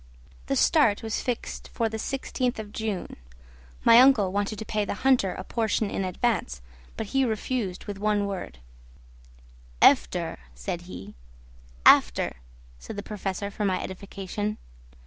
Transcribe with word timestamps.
The 0.47 0.55
start 0.55 1.03
was 1.03 1.21
fixed 1.21 1.67
for 1.75 1.87
the 1.87 1.97
16th 1.97 2.57
of 2.57 2.71
June. 2.71 3.17
My 3.83 3.99
uncle 3.99 4.31
wanted 4.31 4.57
to 4.57 4.65
pay 4.65 4.83
the 4.83 4.95
hunter 5.05 5.33
a 5.35 5.43
portion 5.43 5.91
in 5.91 6.03
advance, 6.03 6.59
but 6.97 7.05
he 7.13 7.23
refused 7.23 7.85
with 7.85 7.99
one 7.99 8.25
word: 8.25 8.57
"Efter," 9.79 10.39
said 10.55 10.89
he. 10.89 11.13
"After," 11.85 12.37
said 12.79 12.95
the 12.95 13.03
Professor 13.03 13.51
for 13.51 13.63
my 13.63 13.79
edification. 13.79 14.57